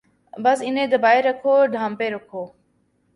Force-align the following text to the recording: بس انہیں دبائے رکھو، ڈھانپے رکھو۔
بس 0.33 0.59
انہیں 0.67 0.87
دبائے 0.87 1.21
رکھو، 1.21 1.53
ڈھانپے 1.73 2.09
رکھو۔ 2.09 2.43